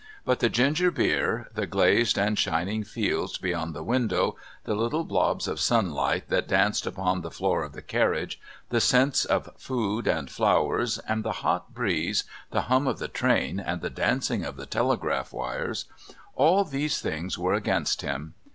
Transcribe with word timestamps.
But 0.25 0.39
the 0.39 0.49
ginger 0.49 0.89
beer, 0.89 1.47
the 1.53 1.67
glazed 1.67 2.17
and 2.17 2.35
shining 2.35 2.83
fields 2.83 3.37
beyond 3.37 3.75
the 3.75 3.83
window, 3.83 4.35
the 4.63 4.73
little 4.73 5.03
blobs 5.03 5.47
of 5.47 5.59
sunlight 5.59 6.27
that 6.29 6.47
danced 6.47 6.87
upon 6.87 7.21
the 7.21 7.29
floor 7.29 7.61
of 7.63 7.73
the 7.73 7.83
carriage, 7.83 8.41
the 8.69 8.81
scents 8.81 9.25
of 9.25 9.51
food 9.59 10.07
and 10.07 10.27
flowers, 10.31 10.97
and 11.07 11.23
the 11.23 11.31
hot 11.45 11.75
breeze, 11.75 12.23
the 12.49 12.61
hum 12.61 12.87
of 12.87 12.97
the 12.97 13.07
train, 13.09 13.59
and 13.59 13.81
the 13.81 13.91
dancing 13.91 14.43
of 14.43 14.55
the 14.55 14.65
telegraph 14.65 15.31
wires 15.31 15.85
all 16.35 16.63
these 16.63 16.99
things 16.99 17.37
were 17.37 17.53
against 17.53 18.01
him. 18.01 18.33